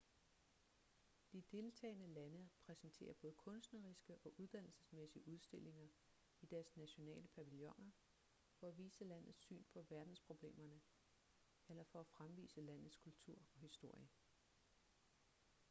[1.31, 5.87] de deltagende lande præsenterer både kunstneriske og uddannelsesmæssige udstillinger
[6.41, 7.91] i deres nationale pavilloner
[8.59, 10.81] for at vise landets syn på verdensproblemerne
[11.69, 14.07] eller for at fremvise landets kultur og historie